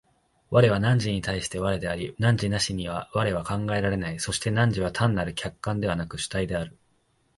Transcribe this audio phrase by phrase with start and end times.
[0.49, 6.75] 我は汝に対して我であり、汝なしには我は考えられない、そして汝は単なる客観でなく主体である。